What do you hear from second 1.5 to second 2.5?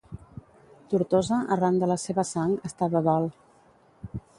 arran de la seva